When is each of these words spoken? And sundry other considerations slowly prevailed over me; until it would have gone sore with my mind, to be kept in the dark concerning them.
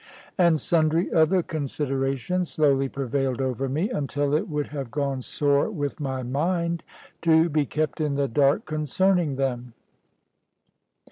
And 0.35 0.59
sundry 0.59 1.13
other 1.13 1.43
considerations 1.43 2.49
slowly 2.49 2.89
prevailed 2.89 3.39
over 3.39 3.69
me; 3.69 3.91
until 3.91 4.33
it 4.33 4.49
would 4.49 4.69
have 4.69 4.89
gone 4.89 5.21
sore 5.21 5.69
with 5.69 5.99
my 5.99 6.23
mind, 6.23 6.81
to 7.21 7.49
be 7.49 7.67
kept 7.67 8.01
in 8.01 8.15
the 8.15 8.27
dark 8.27 8.65
concerning 8.65 9.35
them. 9.35 9.73